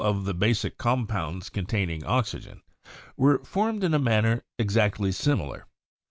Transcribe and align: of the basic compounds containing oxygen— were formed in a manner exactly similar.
of 0.03 0.25
the 0.25 0.33
basic 0.33 0.79
compounds 0.79 1.47
containing 1.47 2.03
oxygen— 2.05 2.63
were 3.19 3.37
formed 3.43 3.83
in 3.83 3.93
a 3.93 3.99
manner 3.99 4.41
exactly 4.57 5.11
similar. 5.11 5.67